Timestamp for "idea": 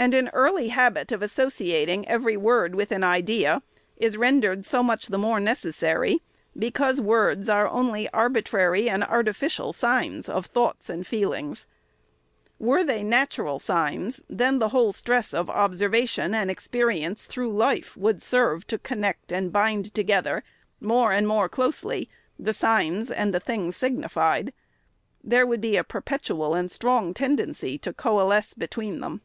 3.02-3.64